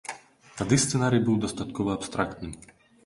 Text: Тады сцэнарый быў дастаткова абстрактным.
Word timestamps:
Тады 0.61 0.79
сцэнарый 0.85 1.21
быў 1.27 1.37
дастаткова 1.45 1.89
абстрактным. 1.99 2.51